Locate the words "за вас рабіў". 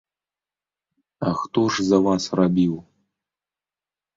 1.91-2.75